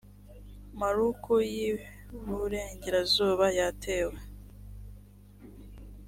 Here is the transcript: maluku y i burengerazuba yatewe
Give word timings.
maluku 0.79 1.33
y 1.55 1.55
i 1.69 1.69
burengerazuba 2.27 3.45
yatewe 3.59 4.17